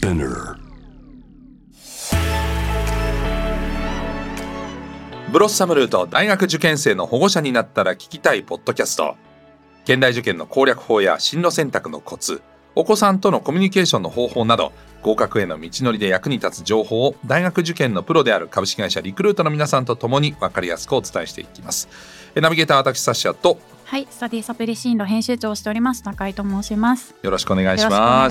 [0.00, 0.56] Spinner.
[5.30, 9.16] ブロッサムルート大学受験生の保護者になったら聞きたいポッドキャスト
[9.84, 12.40] 現代受験の攻略法や進路選択のコツ
[12.74, 21.88] お子さんとのコミュニケーションの方法など合格への道のりで役に立つ情報を大学受験のプロである株式会社リクルートの皆さんと共に分かりやすくお伝えしていきます
[22.34, 23.58] ナビゲーター私サッシャと
[23.90, 27.12] はい、スタディサプリ進路編集長をしております中井と申します。
[27.22, 28.30] よろしくお願いしま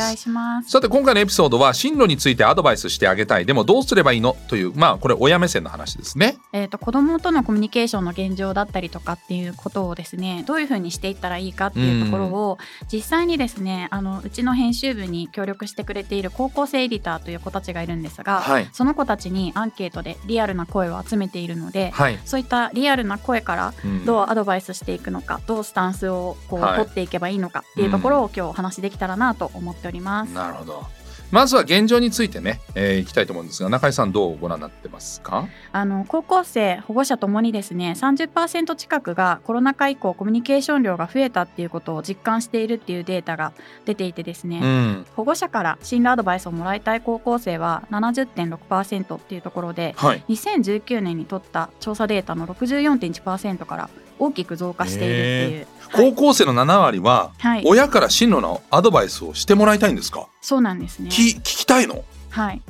[0.63, 0.70] す。
[0.70, 3.45] さて今回のエピソードは進路についてアドバイスしてあげたい。
[3.45, 6.37] でもどうすればいいのというまあこれ親目線の話ですね。
[6.53, 12.57] えっ、と子供とのコミュニケーションの現状だったりとかっていうことをですね、どういうふうにしていったらいいかっていうところを
[12.89, 18.70] 実際にですね、あのうちの編集部に協力してくれている高校生エディターという子たちがいるんですが、はい。
[18.71, 24.05] その子たちにアンケートでリアルな声を集めているので、はい、そういったリアルな声からうん。
[24.05, 26.77] どうアドバイスしていくのか、どうスタンスをこう、はい。
[26.77, 30.34] 取っていけばいいのかっていうところを今日お話しできたらなと思っております。
[30.34, 30.84] なるほど。
[31.31, 35.48] まずは現状についてね、えー、いきたいと思うんですが中井さんどうご覧になってますか？
[35.71, 43.54] あの高校生保護者ともにですね30%近くがコロナ禍以降コミュニケーション量が増えたっていうことを実感しているっていうデータが
[43.85, 45.05] 出ていてですね、うん。
[45.16, 50.23] 保護者から進路アドバイスをもらいたい高校生は70.6%っていうところではい。
[50.29, 55.67] 2019年に取った調査データの64.1%から大きく増加しているっていう、
[56.13, 61.09] 高校生の7割ははい、親から進路のアドバイスをしてもらいたいんですか、そうなんですね。
[61.09, 62.03] き聞きたいの？
[62.29, 62.61] はい、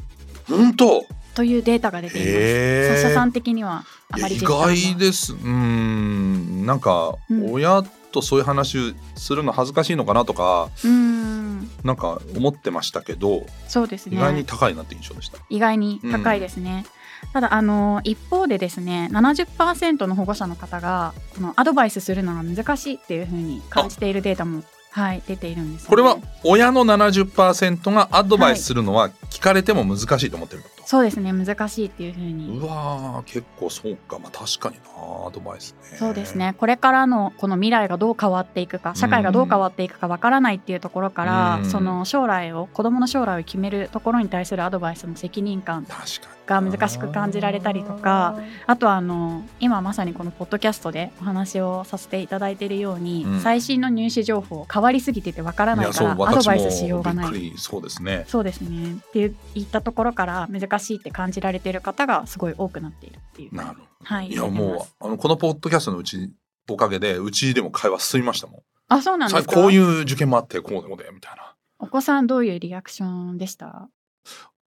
[0.47, 1.05] 本当？
[1.35, 3.01] というデータが出ています。
[3.01, 5.33] サッシャさん的にはあまり意外です。
[5.33, 6.65] うーん。
[6.65, 7.51] なんか、うん。
[7.53, 11.69] 親とそういう話するの恥ずかしいのかなとかうーん。
[11.83, 14.17] なんか思ってましたけど、そうですね。
[14.17, 15.37] 意外に高いなって印象でした。
[15.49, 16.85] 意外に高いですね。
[17.33, 32.57] ただあの一方でですね70%の保護者の方がこのアドバイスするのが難しいっていうふうに感じているデータも、はい、出ているんです、ね、これは親の70%がアドバイスするのは聞かれても難しいと思ってること、そうですね難しいっていうふうに。
[32.57, 34.17] うわー結構そうか。
[34.17, 35.97] まあ確かになアドバイスね。
[35.99, 36.55] そうですね。
[36.57, 41.69] これからのこの未来がどう変わっていくか社会がどう変わっていくかわからないっていうところから、うん。
[41.69, 45.85] その将来を子どもの将来を決めるところに対するアドバイスの責任感。
[45.85, 46.03] 確か
[46.33, 53.39] にが難しく感じられたりとかあとはあの今まさにこのポッドキャストでお話をさせていただいているように、うん。
[53.41, 57.53] 最新の入試情報変わりすぎててわからないからアドバイスしようがない。
[57.57, 58.25] そうですね。
[58.27, 58.93] そうですね。
[58.93, 63.55] っていったところから難しいって感じられている方がすごい多くなっているっていう。
[63.55, 63.81] なるほど。
[64.03, 64.27] はい。
[64.29, 64.95] いやもうす。
[64.99, 66.33] あのこのポッドキャストのうち
[66.69, 68.61] おかげでうちでも会話進みましたもん。
[68.87, 69.53] あそうなんですか？
[69.53, 71.55] さこういう受験もあってこうでこうでみたいな。
[71.81, 73.87] お子さんどういうリアクションでした、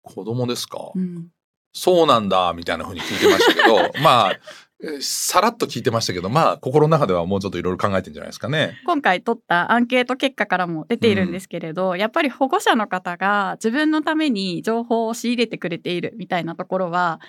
[0.02, 1.28] 子供ですか、うん、
[1.72, 8.76] そうなんだみたいな風に聞いてましたけど まあえーさらっと聞いてましたけどまあ心の中ではもうちょっといろいろ考えてんじゃないですかね。
[8.84, 17.20] 今回取ったアンケート結果からも出ているんですけれど、やっぱり保護者の方が自分のために情報を仕入れてくれているみたいなところは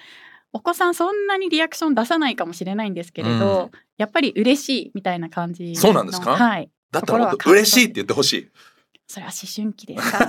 [0.51, 3.79] お子さんそんなにリアクション出さないかもしれないんですけれど、うん。
[3.97, 5.75] やっぱり嬉しいみたいな感じの。
[5.75, 6.31] そうなんですか？
[6.35, 6.71] はい。
[6.91, 8.49] だったら嬉しいって言ってほしい
[9.08, 10.12] それは思春期です。
[10.12, 10.19] か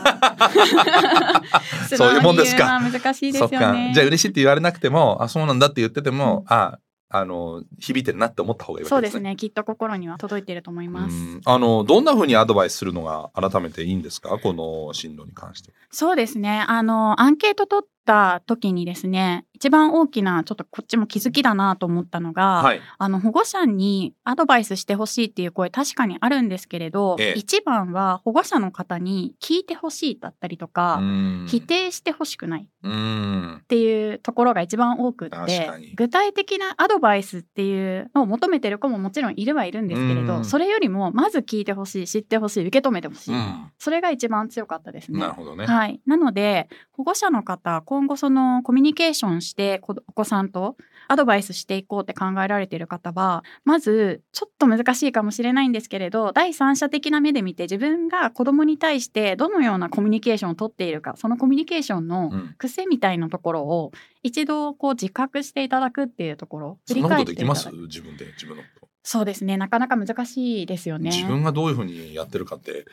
[1.90, 2.80] らそういうもんですか。
[2.80, 3.92] 難しいですよね。
[3.94, 6.78] じゃあ嬉しいって言われなくてもあそうなんだって言ってても、あ
[7.10, 9.36] あの響いてるなって思った方がいいわそうけですね。
[9.36, 11.14] きっと心には届いていると思います。
[11.14, 11.40] うん。
[11.44, 14.38] あのどんな風にアドバイスするのが改めていいんですか？
[14.38, 15.72] この進路に関して。
[15.90, 16.64] そうですね。
[16.66, 22.80] あの、アンケート取った時にですね、一番大きな、ちょっとこっちも気づきだなと思ったのが、はい。
[22.98, 27.38] あの、保護者にアドバイスしてほしいっていう声確かにあるんですけれど、ええ。
[27.38, 31.46] 一番は保護者の方に聞いてほしいだったりとか、うん。
[31.48, 40.44] 否定してほしくないうんっていうところが一番多くっ確て具体的なアドバイスっていうのを求めてる子ももちろんいるはいるんですけれど、うん。
[40.44, 43.70] それよりもまず聞いてほしい知ってほしい受け止めてほしい、うん。
[43.78, 45.20] それが一番強かったですね。
[45.20, 62.54] なるほどね、はい、なので保護者の方今後そのコミュニケーションしてこお子さんとアドバイスしていこうって考えられている方はまずちょっと難しいかもしれないんですけれど第三者的な目で見て自分が子供に対してどのようなコミュニケーションをとっているかそのコミュニケーションのうん。
[62.58, 63.92] 癖みたいなところを
[64.22, 67.76] 一度こう自覚していただくっていうところそんなことできまいただく。
[67.76, 68.88] す自分で自分のこと。
[69.02, 69.56] そうですね。
[69.56, 71.10] なかなか難しいですよね。
[71.10, 72.86] 自分がどういうふうにやってるかって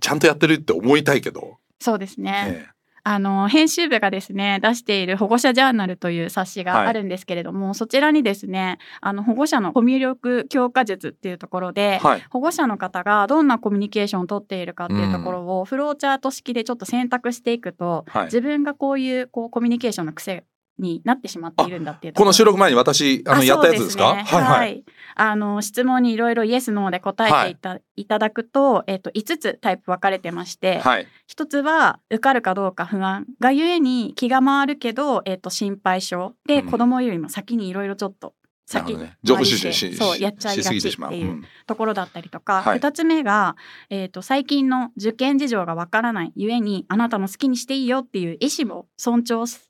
[0.00, 2.74] ちゃんとやってるって思いたいけど、そうですねえ
[3.06, 12.24] あの編集部がですね出している保護者ジャーナルという冊子があるんですけれども、そちらにですねあの保護者のコミュ力強化術っていうところで、はい。
[12.30, 18.24] 保護者の方がどんなコミュニケーションをとっているかっていうところをフローチャート式でちょっと選択していくと、はい。
[18.24, 20.44] 自分がこういうこうコミュニケーションの癖
[20.78, 24.24] になってしまっているんだっていうとこの収録前に私あのあやったやつですか？
[24.26, 24.46] そうね。
[24.46, 24.84] はいはい、
[25.14, 31.06] あの質問にいろいろイエスノーで答えていた,、い、ただくと、えっと5つタイプ分かれてまして、はい。
[31.26, 36.34] 一つは受かるかどうか不安がゆえに気が回るけど、えっと心配性。
[36.46, 36.70] で、うん。
[36.70, 38.34] 子供よりも先にいろいろちょっと
[38.66, 39.16] 先ね。
[39.22, 41.44] 情報収集しそうやっちゃいがちしすぎてしまう、っていううん。
[41.66, 42.78] ところだったりとか、はい。
[42.78, 43.56] 二つ目が、
[43.90, 49.60] えー、と最近の受験事情がわからないゆえにあなたの好きにしていいよっていう意思も尊重し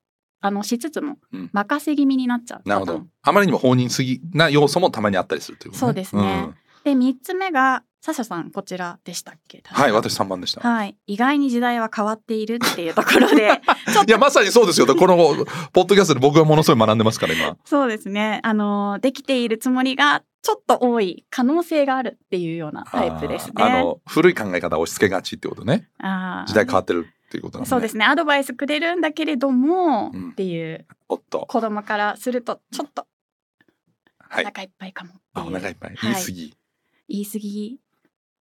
[0.47, 1.51] あのしつつもうん。
[1.53, 2.69] 任せ気味になっちゃう。
[2.69, 3.03] なるほど。
[3.23, 5.89] あまりにも放任すぎな要素もたまにあったりするということね。
[5.89, 6.51] そうですね。
[6.85, 9.59] で三つ目がサシャさんこちらでしたっけ？
[9.59, 10.97] うんはい私3番でした、はい。
[11.07, 13.63] 意外に時代は変わっているっていうところで
[14.07, 14.87] いやまさにそうですよ。
[14.87, 15.17] この
[15.73, 17.57] ポッドキャストで僕はものすごい学んでますから今。
[17.65, 18.41] そうですね。
[18.45, 23.53] あのできているつもりがちょっと多い可能性があるっていうようなタイプですね。
[23.57, 25.89] あの古い考え方を押し付けがちってことね。
[26.47, 28.05] 時代変わってるっていうことなんそうですね。
[28.05, 30.31] アドバイスくれるんだけれども、うん。
[30.31, 30.87] っていう。
[31.09, 31.47] おっと。
[31.49, 33.07] 子供からするとちょっと。
[34.21, 34.45] おはい。
[34.45, 35.97] 腹いっぱいかもあお腹いっぱい。
[35.97, 36.13] はい。
[36.13, 36.57] 言い過ぎ、
[37.09, 37.81] 言い過ぎ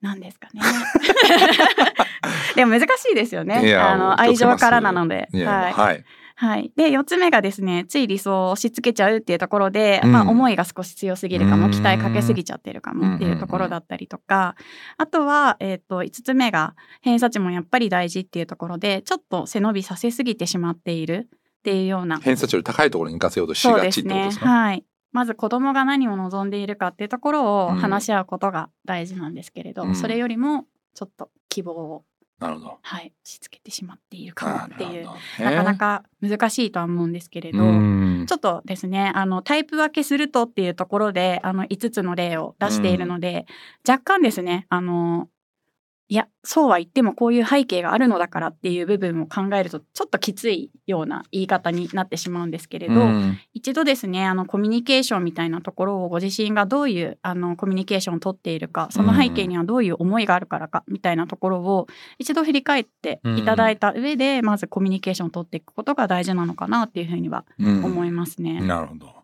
[0.02, 0.60] なんですかね。
[2.54, 5.28] でも難しいですよいねやあの愛情からなので。
[5.32, 6.04] はい、はい
[6.36, 10.12] はい、で4つ目がですねつい理想を押し付けちゃうっていうところで、うん。
[10.12, 11.72] まあ、思いが少し強すぎるかもうん。
[11.72, 14.56] 期待かけすぎちゃってるかもっていうところだったりとか
[14.98, 22.18] あとは、えー、と5つ目が偏差値もやっぱり大事っていうところでちょっと背伸びさせすぎてしまっているっていうような。
[22.18, 24.84] 偏差値より高いところに行かせようとしがちってことですかはい。
[25.12, 27.76] まず子供が何を望んでいるかっていうところをうん。
[27.76, 29.94] 話し合うことが大事なんですけれど、うん。
[29.94, 32.04] それよりもちょっと希望を、
[32.42, 32.78] なるほど。
[32.82, 35.06] はい、押し付けてしまっているかもっていう。
[35.38, 38.26] ななかなか難しいとは思うんですけれど、うん。
[38.28, 43.46] ちょっとですねあのタイプ分けするとっていうところであの5つの例を出しているので、
[43.88, 45.28] 若干ですねあの
[46.12, 53.38] いやそうは言ってもこういう背景があるのだからっていう部分を考えるとちょっときついような言い方になってしまうんですけれど、うん。
[53.54, 61.86] 一度ですねあのコミュニケーションみたいなところをご自身がどういうあのコミュニケーションをとっているかその背景にはどういう思いがあるからかみたいなところを
[62.18, 67.82] 一度振り返っていただいた上で、まずコミュニケーションを取っていくことが大事なのかなっていうふうにはうん。
[67.86, 68.60] 思いますね。
[68.60, 69.14] なるほど。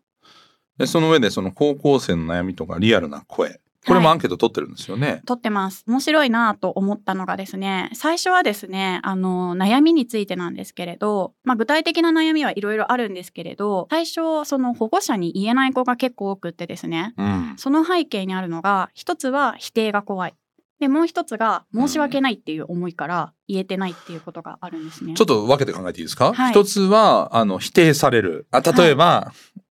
[0.78, 5.84] でその上でその高校生の悩みとかリアルな声これもアンケート取ってるんですよね、取ってます。
[5.86, 17.54] 面白いなと思ったのがですね最初はですねあの悩みについてなんですけれど、まあ、具体的な悩みはいろいろあるんですけれど最初その保護者に言えない子が結構多くってですねうん。
[17.56, 20.34] その背景にあるのが一つは否定が怖い。
[20.80, 25.14] でもう一つが申し訳ないっていう思いから言えてないっていうことがあるんですね。
[25.14, 26.52] ちょっと分けて考えていいですか、はい。
[26.52, 28.46] 一つはあの否定される。
[28.52, 29.32] あ例えば、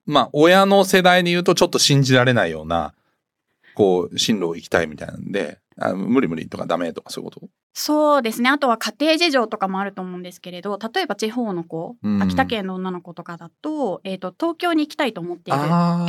[0.05, 2.93] まあ親の世代に言うとちょっと信じられないような
[3.79, 7.47] こう進路を行きたいみたいなんであ無理無理とかダメとかそういうこと？
[7.73, 8.49] そうですね。
[8.49, 12.21] あとは家庭事情とかもあると思うんですけれど例えば地方の子、うん。
[12.21, 15.59] 秋田県の女の子とかだと,、えー、と東京に行きたいと思っている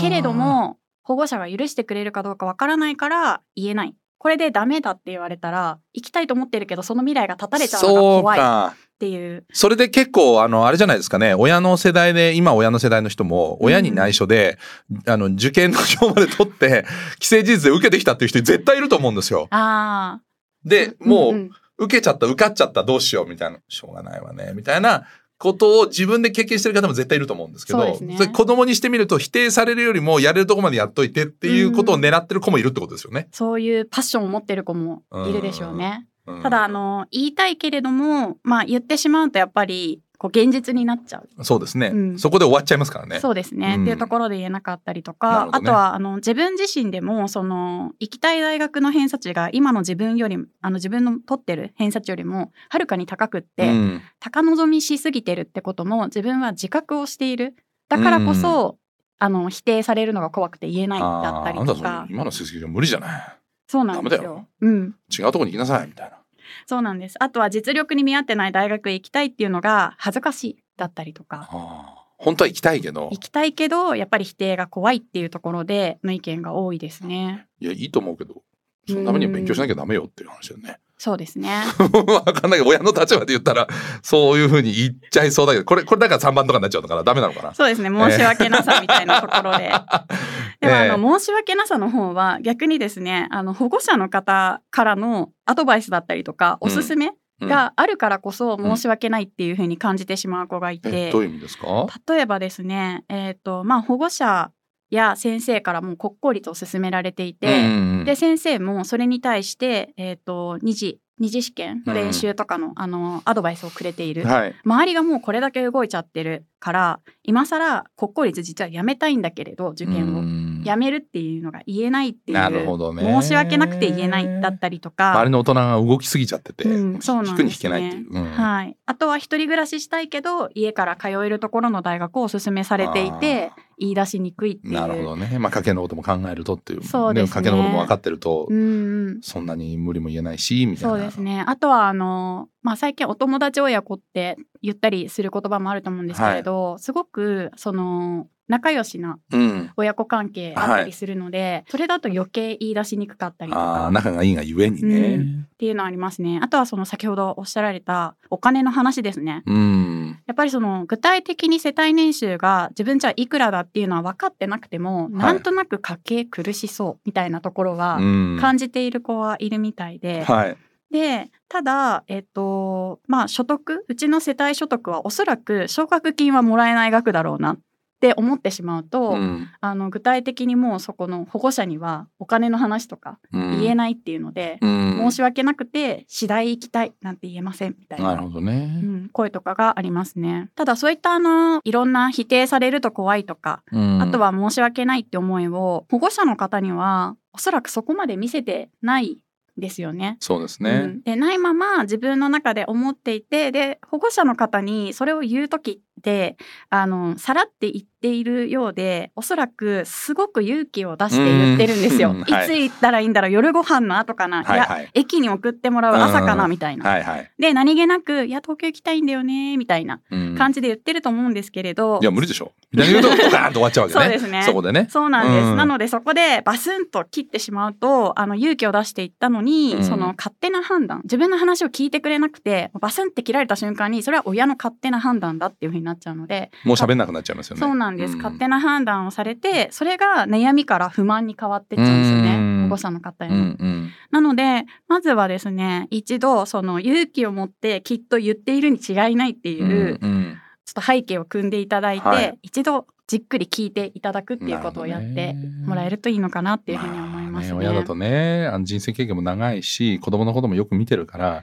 [0.01, 8.39] けれども保護者が許してくれるかどうかわからないから言えないこれでダメだって言われたら行きたいと思ってるけどその未来が絶たれちゃうのがそう怖い。
[8.39, 9.47] っかていう。
[9.55, 11.33] それで結構あのあれじゃないですかね。
[11.33, 14.59] 親の世代で今親の世代の人も親に内緒で、
[15.07, 16.85] あの受験の表まで取って
[17.15, 19.49] 既成事実で受けてきたっていう人絶対いると思うんですよ。
[19.51, 20.21] あ
[20.67, 21.51] でーもう、んん。
[21.79, 23.59] 受けちゃった受かっちゃったどうしようみたいな。
[23.69, 24.53] しょうがないわね。
[24.55, 25.07] みたいな
[25.41, 33.27] ことを自分で経験してる方も絶対いると思うんですけどねれ子供にしてみると否定されるよりもやれるとこまでやっといてっていうことを狙ってる子もいるってことですよね。
[33.33, 36.07] そういうパッションを持ってる子もいるでしょうね。
[36.27, 41.45] うんただあの言いたいけれどもまあ言ってしまうとやっぱりこう現実になっちゃう。
[41.45, 42.19] そうですね、うん。
[42.19, 43.21] そこで終わっちゃいますからね。
[43.21, 43.83] そうですね、うん。
[43.85, 45.51] っていうところで言えなかったりとなか、ね。
[45.55, 54.03] あとはあの自分自身でもその行きたい大学の偏差値が今の自分よりあの自分の取ってる偏差値よりもはるかに高くって、うん。
[54.19, 57.55] 高望みしすぎてるってことも自分は自覚をしている。
[57.89, 58.77] だからこそ、
[59.19, 62.07] あの否定されるのが怖くて言えないだったりとか。
[62.11, 63.37] 今の成績じゃ無理じゃない。
[63.67, 64.47] そうなんですよ。
[64.61, 64.95] うん。
[65.19, 66.20] 違うとこに行きなさいみたいな。
[66.67, 67.17] そうなんです。
[67.21, 71.49] あとは実力に見合ってない大学へ行きたいっていうのが恥ずかしいだったりとか。
[71.51, 77.47] あー本当は行きたいけど行きたいけどやっぱり否定が怖いっていうところでの意見が多いですね。
[77.61, 78.43] いやいいと思うけど
[78.87, 80.79] そのためには勉強しなきゃダメよっていう話だよね。
[81.03, 81.63] そうですね。
[81.79, 83.67] わかんないけど親の立場で言ったら
[84.03, 87.03] そういうふうに言っちゃいそうだけどこれこれだから3番とかになっちゃうのかな。
[87.05, 87.55] ダメなのかな。
[87.55, 87.89] そうですね。
[87.89, 89.73] 申し訳なさみたいなところで。
[90.61, 97.07] でも、あの申し訳なさの方は逆にですねあの保護者の方からのアドバイスだったりとかおすすめ
[97.41, 97.49] うん。
[97.49, 101.87] があるからこそ申し訳ないっていうふうに感じてしまう子がいて、えどういう意味ですか？
[102.07, 104.51] 例えばですね、えーとまあ、保護者
[104.91, 108.05] や先生からも国公立を勧められていて、うんうんうん。
[108.05, 114.55] で先生もそれに対して、えー、と2次二次試験の練習とかの,、あのアドバイスをくれている、はい。
[114.65, 120.21] 周りがもうこれだけ動いちゃってるから今更国公立実はやめたいんだけれど受験を。
[120.21, 120.51] うん。
[120.65, 123.03] やめるっていうのが言えないっていうなるほどね。
[123.03, 125.13] 申し訳なくて言えないだったりとか。
[125.13, 127.33] 周りの大人が動きすぎちゃってて、うんそうなんですね。
[127.33, 128.11] 引くに引けないっていう。
[128.11, 128.25] うん。
[128.25, 134.75] はい、あとは一人暮らししたいけど家から通えるところの大学をお勧めされていて言い出しにくいっていう。
[134.75, 135.39] なるほどね。
[135.39, 136.85] まあ、家計のことも考えるとっていう。
[136.85, 140.91] そうですね家計のことも分かってると、うんうんそんなに無理も言えないし、みたいな。
[140.91, 149.71] そうですねあとはあの、まあ、最近お友達親子って言ったりする言葉もあると思うんですけれど、すごくその仲良しなうん。
[149.77, 155.19] 親子関係あったりするので、それだと余計言い出しにくかったりとあかあ、仲がいいがゆえにね。
[155.55, 156.41] っていうのはありますね。
[156.43, 159.43] あとはその先ほどおっしゃられたお金の話ですね。
[159.47, 160.19] うん。
[160.27, 168.03] やっぱりその具体的に世帯年収が自分じゃいくらだっていうのは分かってなくても、なんとなく家計苦しそうみたいなところはう
[168.37, 168.39] ん。
[168.41, 170.57] 感じている子はいるみたいで、はい。
[170.91, 177.59] でただえっとまあ所得うちの世帯所得はおそらく奨学金はもらえない額だろうなっ
[178.01, 188.81] て思ってしまうと、うんあの具体的にもうそこの保護者にはお金の話とか言えないっていうので、うん申し訳なくて次第行きたいなんて言えませんみたいななるほどね。
[188.83, 190.51] うん、声とかがありますね。
[190.55, 199.19] ただそういったあのいろんな否定されると怖いとか、うんあとは申し訳ないって思いを保護者の方にはおそらくそこまで見せてない
[199.61, 200.17] ですよね。
[200.21, 200.71] そうですね。
[200.71, 206.37] うん、でないまま自分の中で思っていてで保護者の方にそれを言う時って
[206.69, 212.11] あのさらって言っているようでおそらくすごく勇気を出して言ってるんですよ。
[212.11, 214.91] うんいはいつ行ったらいいんだろう夜ご飯の後かな、やはいいはい。
[214.95, 216.89] 駅に送ってもらう朝かなみたいな。
[216.89, 217.31] はいはい。
[217.39, 222.53] で何気なく「いや東京行きたいんだよね」みたいなうん感じで言ってると思うんですけれど、いや、無理でしょ。
[222.73, 224.05] みたいな言うと、 ドカーンと終わっちゃうわけね。
[224.05, 224.87] そうですねそこでね。
[224.89, 237.61] そうなんです、うんなのでそこでバスンと切ってしまうとあの勇気を出していったのに、うんその勝手な判断自分の話を聞いてくれなくてバスンって切られた瞬間にそれは親の勝手な判断だっていうふうになっちゃうので、もう喋んなくなっちゃいますよね。
[237.61, 238.19] そうなんです、ん。
[238.19, 242.63] 勝手な判断をされてそれが悩みから不満に変わってっちゃうんですよね、うん。
[242.65, 243.37] 保護者の方へうの。
[243.37, 243.91] んうん。
[244.11, 250.37] なのでまずはですね一度その勇気を持ってきっと言っているに違いないっていう、うんうん。
[250.65, 252.39] ちょっと背景を組んでいただいて、はい。
[252.43, 255.35] 一度じっくり聞いていただくっていうことをやって
[255.67, 257.55] もらえるといいのかなっていうふうに思いますね。
[257.55, 261.43] まあ親だとねあの人生経験も長いし子供のこともよく見てるから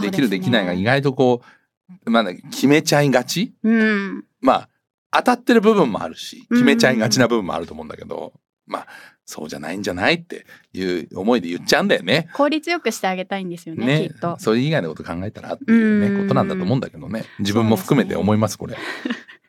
[0.00, 1.46] できるできないが意外とこう、
[2.06, 3.54] まあね、決めちゃいがち？
[3.62, 4.68] うん、まあ
[5.18, 6.56] 当たってる部分もあるしうん。
[6.56, 8.32] 決めちゃいがちな部分もあると思うんだけど、
[8.66, 8.86] まあ
[9.26, 12.28] そうじゃないんじゃないっていう思いで言っちゃうんだよね。
[12.34, 14.08] 効率よくしてあげたいんですよねね。
[14.08, 14.36] きっと。
[14.38, 16.22] それ以外のこと考えたらっていうねうん。
[16.22, 17.24] ことなんだと思うんだけどね。
[17.38, 18.76] 自分も含めて思いますこれ。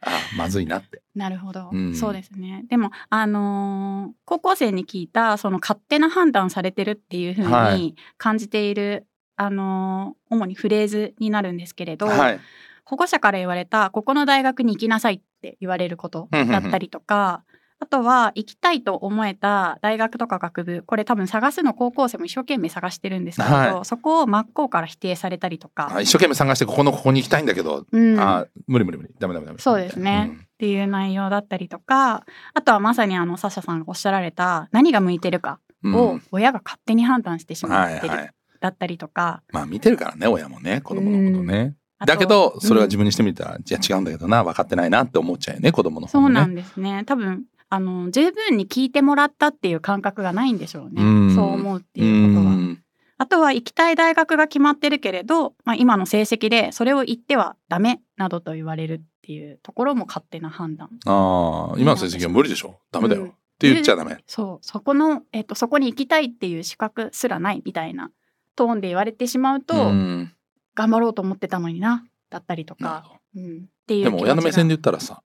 [0.01, 1.01] あまずいなって。
[1.15, 1.95] なるほど、うん。
[1.95, 2.65] そうですね。
[2.69, 12.39] でもあのー高校生に聞いたその勝手な判断されてるっていうふうはに感じている、あのー主にフレーズになるんですけれど、はい。
[12.85, 17.43] 保護者から言われたここの大学に行きなさいって言われることだったりとか
[17.79, 29.09] あとは行きたいと思えた大学とか学部これ多分探すの高校生も一生懸命探してるんですけれど、はそこを真っ向から否定されたりとか、あ一生懸命探してここのここに行きたいんだけど、うん、あ無理無理無理。
[29.19, 29.59] ダメダメダメ。
[29.59, 30.37] そうですね。
[30.55, 35.95] っていう内容だったりとかあとはまさにあのサシャさんがおっしゃられた何が向いてるかうん。
[35.95, 38.31] を親が勝手に判断してしまってる、はいはい。
[38.65, 41.75] だったりとかまあ見てるからね親もね子供のことね。
[42.03, 46.35] だけどそれはうん自分にしてみたら、いや違うんだけどな分かってないなって思っちゃうよね子供の方もね。
[46.35, 47.03] そうなんですね。
[47.05, 51.01] 多分あの十分に聞いてもらったっていう感覚がないんでしょうね。
[51.01, 52.53] うんそう思うっていうことは。
[52.53, 52.81] ん
[53.17, 60.89] あとは行きたい大学が決まってるけれど、まあ、今の成績でそれを言ってはダメなどと言われるっていうところも勝手な判断。
[61.05, 62.75] ああ今の成績は無理でしょ？
[62.91, 64.17] ダメだよ、うんって言っちゃダメ。
[64.27, 68.11] そうそこの、えっとそこに行きたいっていう資格すらないみたいな
[68.55, 70.31] トーンで言われてしまうと、うん
[70.75, 75.23] 頑張ろうと思ってたのになだったりとかほ、うん、っていうどでも親の目線でで言ったらさ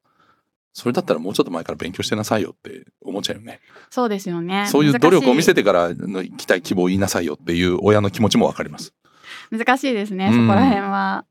[0.74, 3.60] それだったらもうちょっと前から勉強してなさいよって思っちゃうよね。
[3.90, 8.94] そうですよねそういう努力を見せててからの行きたい希望を言いなさいよっていう親の気持ちもわかります。
[9.52, 11.26] 難しいですね、うんそこら辺は。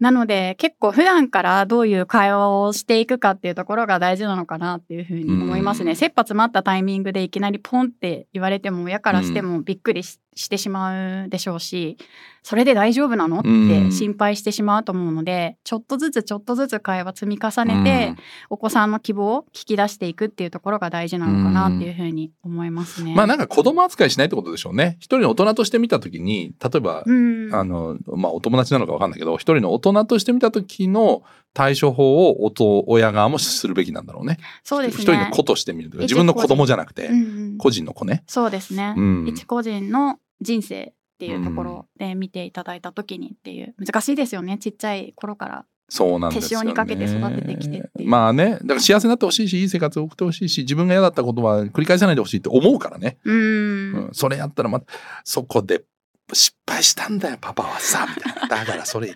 [0.00, 5.92] なので結構普段からどういう会話をしていくかっていうところが大事なのかなっていうふうに思いますね。
[5.92, 11.98] うん切羽詰まったタイミングでいきなりポンって言われても親からしてもびっくりし,、してしまうでしょうし
[12.42, 13.40] それで大丈夫なの？
[13.40, 17.84] っうんて心配してしまうと思うのでちょっとずつちょっとずつ会話積み重ね
[18.16, 23.14] て、お子さんの希望を聞き出していくっていうところが大事なのかなっていうふうに思いますね。
[23.14, 24.96] まあなんか子供扱いしないってことでしょうね。
[24.98, 31.22] 一人の大人として見たときに例えば、うんあのまあお友達なのかわかんないけど一人の大人として見た時の
[31.54, 34.38] 対処法をお親側もするべきなんだろうね。
[34.64, 35.02] そうですね。
[35.04, 38.24] 一人の子として見ると自分の子供じゃなくて、うんうん個人の子ね。
[38.26, 46.64] そうですね、うん一個人の人生っっていうところで見ていただいた時にっていう難しいですよねちっちゃい頃からそうなんですよ、ね。
[46.64, 53.18] 手塩にかけて育ててきてまあね、だから幸せになってほしいし、いい生活を送ってほしいし、自分が嫌だったことは繰り返さないでほしいって思うからね。
[53.24, 54.86] うんうん、それやったらまた、
[55.22, 55.84] そこで
[56.32, 58.48] 失敗したんだよ、パパはさ、みたいな。
[58.48, 59.14] だからそれ、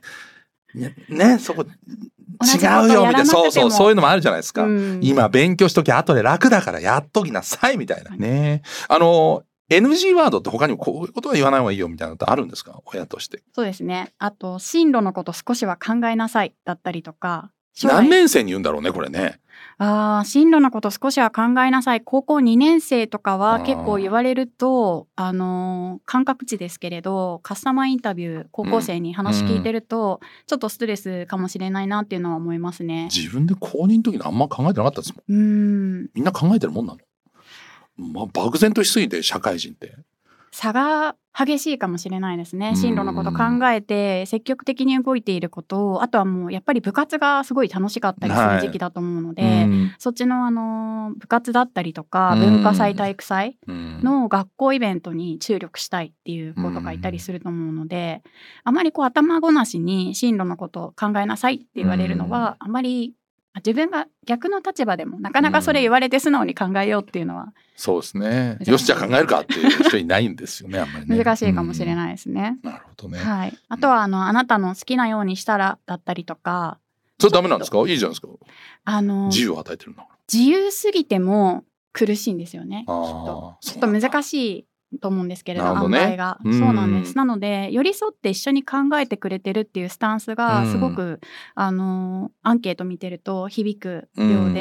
[0.75, 3.27] ね、 ねそこ、違うよ、みたいな。
[3.27, 4.65] そうそう、そういうのもあるじゃないですか。
[4.65, 8.61] うん今勉強しときゃ後で楽だからやっときなさいみたいなね。
[8.89, 12.81] あの NG ワードって他にもこういうことは言わない方がいいよみたいなのってあるんですか？
[12.87, 13.43] 親として。
[13.53, 17.51] そうですねあと進路のこと少しは考えなさいだったりとか
[17.83, 19.41] 何年生に言うんだろうねこれね。
[19.79, 33.09] あー進路のこと少しは考えなさい高校2年生とかあはー結構言われるとあのー感覚値ですけれどカスタマーインタビュー高校生に話聞いてると、ちょっとストレスかもしれないなっていうのは思いますね。
[33.15, 35.39] 自分で公認の時にあんま考えてなかったですもん。
[35.39, 36.99] うーんみんな考えてるもんなの？
[37.97, 39.97] まあ漠然としすぎて社会人って。
[40.53, 42.71] 差が激しいかもしれないですね。
[42.71, 42.77] うん。
[42.77, 49.95] 進路のこと考えて積極的に動いていることあとはもうやっぱり部活がすごい楽しかったりする時期だと思うので、うん。
[49.99, 52.41] そっちのあの部活だったりとかうん。
[52.41, 54.01] 文化祭体育祭うん。
[54.03, 58.23] の学校イベントに注力したいっていう子とかいたりすると思うので、
[58.65, 63.13] あまりこう頭ごなしに進路のことを考えなさいって言われるのは、あまり
[63.57, 68.59] 自分が逆の立場でもなかなかそれ言われて素直に考えようっていうのはそうですね。
[68.67, 71.17] よしじゃあ考えるかっていう人いないんですよねあんまりね。
[71.23, 71.95] 難しいかもしれい。
[71.95, 72.59] ないですね。
[72.63, 73.19] なるほどね。
[73.19, 76.79] はい、あとはあのあなたの好きなようにしたらだったりとか
[77.19, 77.79] それダメなんですか？
[77.81, 78.29] いいじゃないですか。
[78.85, 80.17] あの自由を与えてるんだから。
[80.33, 83.57] 自由すぎても苦しいんですよねきっあと。
[83.63, 84.67] ーちょっと難しい
[84.99, 86.17] と思うんですけれどどね。
[86.17, 86.59] が、うん。
[86.59, 87.17] そうなんです。
[87.17, 90.73] なので寄り添って一緒に考えてくれてるっていうスタンスがうん。
[90.73, 91.21] すごく、
[91.55, 94.53] あのアンケート見てると響くようで、うん。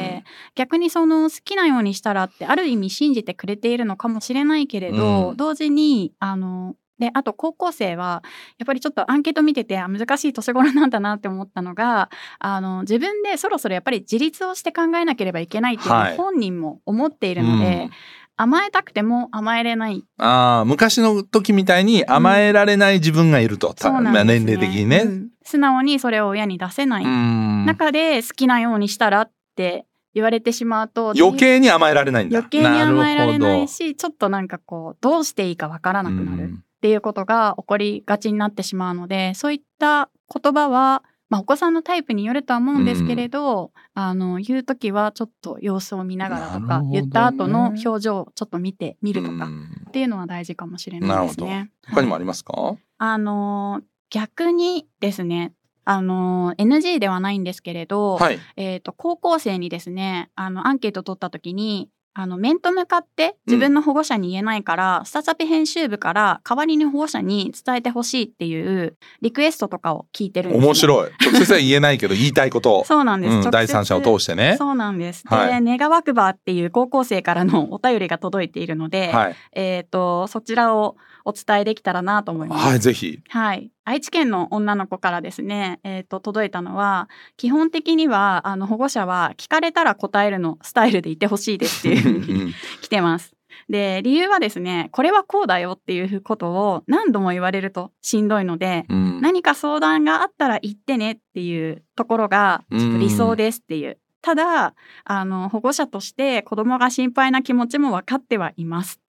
[0.54, 5.36] 逆にその好きなようにしたらってある意味信じてくれているのかもしれないけれど、うん。
[5.36, 8.22] 同時にあのであと高校生は
[8.58, 17.90] やっぱりちょっとアンケート見ててあ難しい年頃なんだなって思ったのがあの自分でそろそろやっぱり自立をして考えなければいけないっていうの本人も思っているので、うん
[18.36, 20.04] 甘えたくても甘えれない。
[20.18, 23.74] ああ、昔の時みたいに甘えられない自分がいると。
[23.82, 24.24] うなんね。
[24.24, 25.02] 年齢的にね。
[25.04, 25.28] うん。
[25.42, 27.64] 素直にそれを親に出せない、うん。
[27.66, 32.38] 中で好きなようにしたらって言われてしまうと余計に甘えられないんだ。
[32.38, 36.64] 余計に甘えられないるしちょっとなんかこうどうしていいかわからなくなるっうん。
[36.82, 51.70] ていうことが起こりがちになってしまうのでそういった言葉は、まあ、お子さんのタイプによるとは思うんですけれど、あの言う時はちょっと様子を見ながらとか、ね言った後の表情をちょっと見てみるとかうんっていうのは大事かもしれないですね。。
[51.88, 52.76] 他にもあはいりますか？
[52.98, 55.52] あの逆にですね
[55.84, 58.38] あの NG ではないんですけれど、はい。
[58.56, 71.10] えー、と高校生にですねあのアンケート取った時にあの面と向かって自分の保護者に言えないから、スタチャピ編集部から代わりに保護者に伝えてほしいっていうリクエストとかを聞いてるんです、ね、面白い。
[71.20, 72.84] 直接は言えないけど言いたいこと。
[72.86, 74.56] そうなんです、うん第三者を通してね。
[74.58, 75.24] そうなんです。
[75.26, 79.36] はいで、願わくばっていう高校生からのお便りが届いているので、はい。
[79.52, 82.66] えっ、と、そちらをお伝えできたらなと思います。
[82.66, 83.20] はい、ぜひ。
[83.28, 93.32] はい、愛知県の女の子からですね、えー、と届いたのは基本的にはあの保護者は聞かれたら答えるのスタイルでいてほしいですっていうふうに来てます。
[93.68, 103.98] で理由はですねこれはこうだよっていうことを何度も言われるとしんどいので、うん何か相談があったら言ってねっていうところがちょっと理想ですっていう。
[104.20, 109.00] ただあの保護者として子供が心配な気持ちも分かってはいます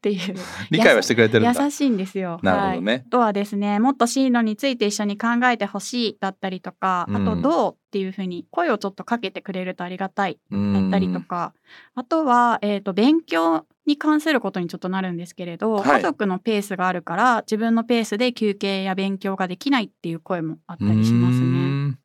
[0.00, 0.34] っていう。
[0.72, 1.62] 理解はしてくれてるんだ。
[1.62, 2.40] 優しいんですよ。
[2.42, 3.04] なるほどはい。
[3.10, 7.16] とはですねもっと進路について一緒に考えてほしいだったりとか、うん。
[7.16, 11.52] あとどうっていうふうに声をちょっとかけてくれるとありがたいだったりとか、
[11.94, 16.00] あとは、えー、と勉強に関することにちょっとなるんですけれど、はい。
[16.00, 21.58] 家族のペースがあるから自分のペースで休憩や勉強ができないっていう声もあったりしますうね。
[21.88, 21.98] ん。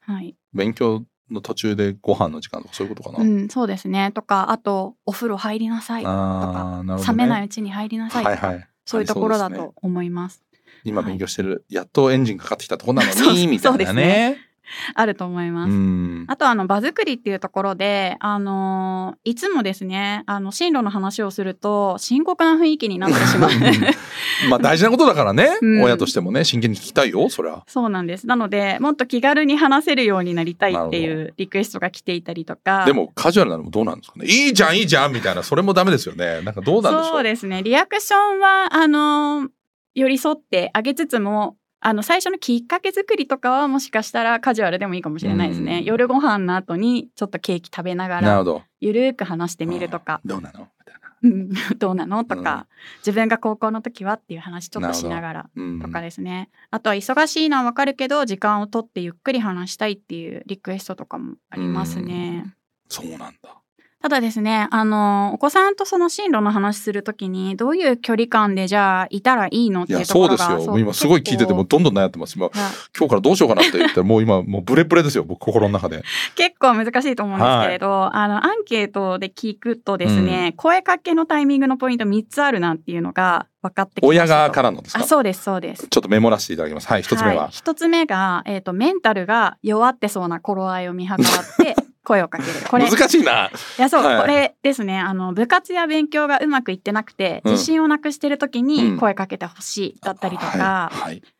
[0.00, 0.34] はい。
[0.52, 3.24] 勉強の途中でご飯の時間とかそういうことかな？
[3.24, 6.94] うん、そうですねとかあとお風呂入りなさいとか、ね。
[7.06, 8.68] 冷めないうちに入りなさいとか、はいはい。
[8.84, 10.42] そういうところだと思います。
[10.84, 14.38] 今勉強してる、やっとエンジンかかってきたところなのにみたいなね。
[14.94, 15.70] あると思います。
[15.70, 16.24] うん。
[16.28, 23.50] あとあの場作りっていうところで、あのーいつもですねあの進路の話をすると深刻な雰囲気になってしまう。
[24.50, 25.82] まあ大事なことだからね、うん。
[25.82, 27.62] 親としてもね真剣に聞きたいよそりゃ。
[27.66, 28.26] そうなんです。
[28.26, 32.84] なのでもっと気軽に話せるようになりたいっていなうリクエストが来ていたりとか。
[32.86, 34.26] でもカジュアルなのもどうなんですかね？
[34.26, 35.42] いいじゃんいいじゃんみたいな。
[35.42, 36.40] それもダメですよね。
[36.42, 37.12] なんかどうなんでしょう？
[37.14, 37.62] そうですね。
[37.62, 39.48] リアクションはあのー
[39.94, 41.56] 寄り添ってあげつつも
[41.88, 45.84] あの最初のきっかけ作りとかはもしかしたらカジュアルでもいいかもしれないですね、うん。
[45.84, 48.44] 夜ご飯の後にちょっとケーキ食べながら
[48.80, 50.20] ゆるーく話してみるとか。
[50.24, 50.62] どうなの？
[50.62, 51.50] みたいうん。
[51.78, 52.24] どうなの？
[52.24, 52.66] とか、
[53.06, 55.80] 自分が高校の時はっていう話ちょっとしながらうん。
[55.80, 62.52] とかですね、あとは忙しいのはわかるけど時間を取ってゆっくり話したいっていうリクエストとかもありますね。
[62.88, 63.60] そうなんだ。
[64.06, 70.56] ただですね、あの、お子さんとその進路の話するときに、どういう距離感でじゃあいたらいいのっていうところが。
[70.56, 70.78] ですよ。
[70.78, 72.38] 今すごい聞いてて、もどんどん悩んでます。
[72.38, 72.48] 今、
[72.96, 75.24] 今日からどうしようかなって言ったら、もう今、もうブレブレですよ。
[75.24, 76.04] 僕、心の中で。
[76.36, 84.02] 結構難しいと思うんですけれど、あの、アンケートで聞くとですね、声かけのタイミングのポイント3つあるなっていうのが分かって。
[84.04, 85.02] 親側からのですか？
[85.02, 85.88] あ、そうです、そうです。
[85.88, 86.86] ちょっとメモらせていただきます。
[86.86, 87.46] はい、一つ目は。
[87.46, 91.20] い一つ目が、えっ、と、メンタルが弱ってそうな頃合いを見計らっ
[91.58, 91.74] て、
[92.06, 92.52] 声をかける。
[92.70, 93.50] これ、い難しいな。
[93.78, 95.00] や、そう、はいこれですね。
[95.00, 100.90] あの、部活や勉強がうまくいってなくて、うん自信をなくしてる時うんに声かけてほしいだったりとか、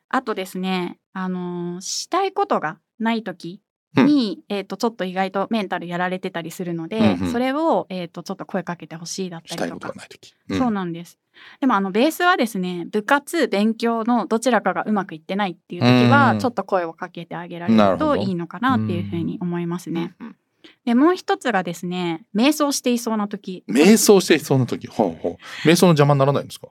[0.09, 3.61] あとですね、あの、したいことがない時
[3.95, 9.89] に、えっ、と、ちょっと意外とメンタルやられてたりするので、うんうんそれを、えっ、と、ちょっと声かけてほしいだっしたりとか。
[9.89, 10.35] ことがないとき。
[10.51, 11.19] そうなんです。
[11.61, 20.15] でもあのベースはですね部活勉強のどちらかがうまくいってないっていう時うんはちょっと声をかけてあげられるといいのかなっていうふうに思いますね。
[20.21, 20.37] うんうん
[20.85, 24.87] でもう一つがですね瞑想していそうな時瞑想していそうなとき。
[24.87, 25.69] ほうほう。
[25.69, 26.69] 瞑想の邪魔にならないんですか？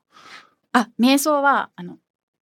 [0.74, 1.98] あ瞑想はあの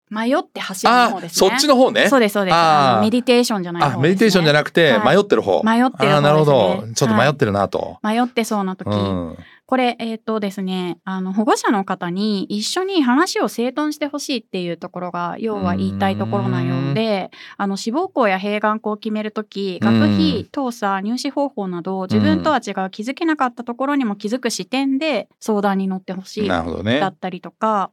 [0.09, 1.49] 迷って走る方ですね。
[1.49, 2.07] そっちの方ね。
[2.07, 2.55] そうですそうです
[3.01, 3.97] メディテーションじゃないね。
[3.97, 5.63] メディテーションじゃなくて、はい迷ってる方。
[5.63, 6.83] 迷ってるねなるほど。
[6.93, 7.97] ちょっと迷ってるなと。
[8.03, 9.37] 迷ってそうな時、うん。
[9.73, 27.01] これえっ、とですねあの保護者の方に一緒に話を整頓してほしいっていうところが要は言いたいところなようであの志望校や併願校を決めるとき学費調査入試方法など自分とは違う気づけなかったところにも気づく視点で相談に乗ってほしいだなるほどね。
[27.03, 27.89] ったりとか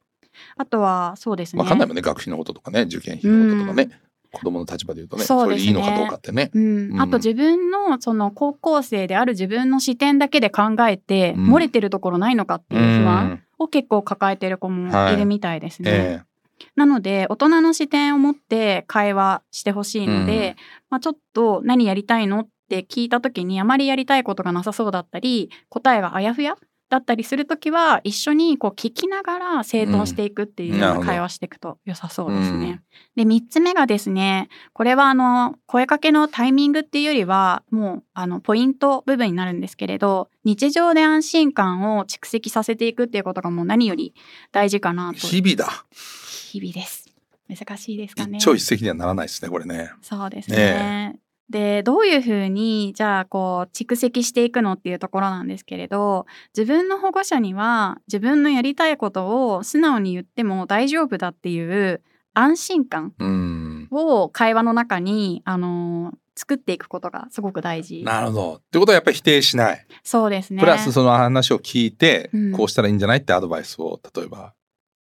[0.58, 2.02] あとはそうですねわかんないもんね。
[2.02, 2.82] 学費のこととかね。
[2.82, 3.88] 受験費のこととかね。
[4.32, 5.24] 子供の立場で言うとね。
[5.24, 5.68] そうですね。
[5.68, 6.50] いいのかどうかってね。
[6.54, 7.00] うん、うん。
[7.00, 11.54] あと自分のその高校生である自分の視点だけで考えて、うん。
[11.54, 15.90] 漏れてるところないのかっていう不安を結構抱えてる子もいるみたいですね。
[15.90, 16.30] え
[16.76, 20.56] なので大人の視点を持って会話してほしいので、
[20.88, 26.56] まあ、ちょっと何やりたいのって聞いた時にあまりやりたいことがなさそうだったり答えがあやふや
[26.90, 32.82] だったりする時は一緒にこう聞きながら整頓していくっていうよううんな会話していくと良さそうですね。
[33.16, 44.12] で3つ目がですねこれはあの声かけのタイミングっていうよりはもうあのポイント部分になるんですけれど日常で安心感を蓄積させていくっていうことがもう何より
[44.50, 45.86] 大事かなえと日々だ。
[45.92, 47.06] 日々です。
[47.48, 48.38] 難しいですかね。
[48.38, 49.90] 一朝一夕にはならないですね、これね。
[50.02, 51.16] そうですね。
[51.50, 62.02] でどういうふうにじゃあこう蓄積していくのっていうところなんですけれど自分の保護者には自分のやりたいことを素直に言っても大丈夫だっていう
[62.34, 63.88] 安心感うん。
[63.90, 68.02] を会話の中にあの作っていくことがすごく大事。
[68.04, 68.54] なるほど。
[68.54, 69.86] ってことはやっぱり否定しない。
[70.02, 70.60] そうですね。
[70.60, 74.54] プラスその話を聞いて、うんこうしたらいいんじゃないってアドバイスを、例えば、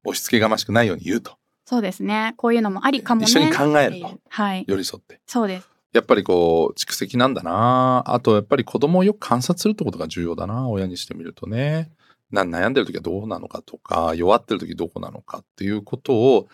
[0.06, 1.38] 押し付けがましくないように言うと。
[1.66, 2.34] そうですね。
[2.36, 3.28] こういうのもありかもね。
[3.28, 4.66] 一緒に考えるとはい。
[4.68, 5.22] 寄り添って。
[5.28, 5.70] そうです。
[5.94, 8.04] やっぱりこう、蓄積なんだな。
[8.06, 10.70] あと、やっぱり子供をよく観察するってことが重要だな。
[10.70, 11.92] 親にしてみるとね。
[12.32, 16.48] な悩んでる時はどうなのかとか、弱ってる時どこなのかっていうことを、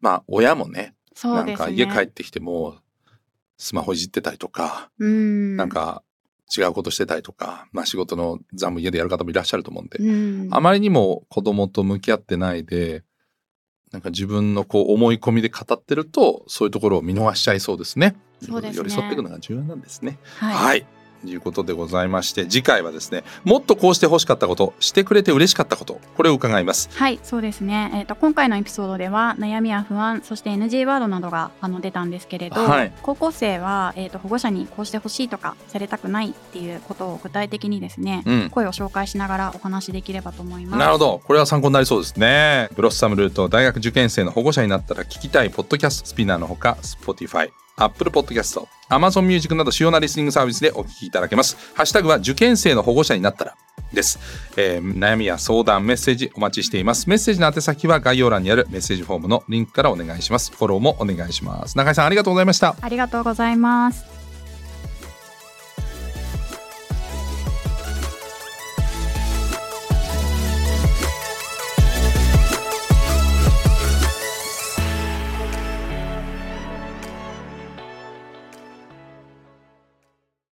[0.00, 0.94] まあ、親もね、
[1.44, 1.54] ね。
[1.54, 2.78] なんか家帰ってきても、
[3.56, 5.56] スマホいじってたりとか、うん。
[5.56, 6.02] なんか
[6.56, 10.48] 違うことしてたりとか、まあ仕事の残務家でやる方もいらっしゃると思うんで、うん。
[10.50, 13.04] あまりにも子供と向き合ってないで、
[13.92, 18.16] なんか自分のこう思い込みで語ってると、そういうところを見逃しちゃいそうですね。
[18.40, 20.18] そうですね寄り添っていくのが重要なんですね。
[20.38, 20.54] はい。
[20.54, 20.86] はい。
[21.22, 26.88] ということでございまして、次回はですね、もっとこうして欲しかったこと、してくれて嬉しかったこと、これを伺います。
[26.92, 27.90] はい、そうですね。
[27.94, 38.50] えっ、と今回のエピソードでは悩みや不安、そして NG ワードなどがあの出たんですけれど、はい高校生はえっ、と保護者にこうしてほしいとかされたくないっていうことを具体的にですね、うん。
[38.50, 40.78] 声を紹介しながらお話しできればと思います。
[40.78, 41.20] なるほど。
[41.24, 42.68] これは参考になりそうですね。
[42.74, 47.50] ブロッサムルート大学受験生の保護者になったら聞きたいポッドキャストスピナーのほか、Spotify、
[47.82, 51.56] Apple Podcast、Amazon Music など主要なリスニングサービスでお聞きいただけます。
[51.74, 53.56] ハッシュタグは受験生の保護者になったら
[53.92, 54.18] です、
[54.56, 57.08] えー悩みや相談、メッセージお待ちしています。
[57.08, 60.52] メッセージの宛先は概要欄にあるメッセージフォームのリンクからお願いします。
[60.52, 61.76] フォローもお願いします。
[61.76, 62.76] 中井さんありがとうございました。
[62.80, 64.19] ありがとうございます。